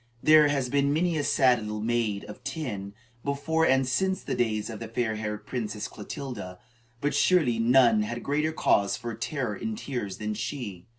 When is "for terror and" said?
8.97-9.77